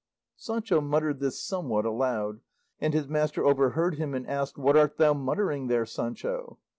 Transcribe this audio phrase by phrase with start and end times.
[0.35, 2.39] Sancho muttered this somewhat aloud,
[2.79, 6.57] and his master overheard him, and asked, "What art thou muttering there, Sancho?"